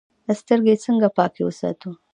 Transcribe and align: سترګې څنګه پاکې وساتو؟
سترګې 0.39 0.75
څنګه 0.85 1.07
پاکې 1.17 1.41
وساتو؟ 1.45 1.89